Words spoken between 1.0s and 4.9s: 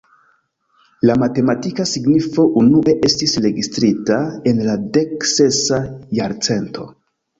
La matematika signifo unue estis registrita en la